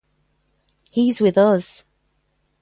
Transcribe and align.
He's 0.89 1.21
with 1.21 1.37
us. 1.37 1.85